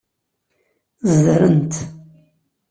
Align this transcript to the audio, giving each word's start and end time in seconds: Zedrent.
Zedrent. 1.11 1.73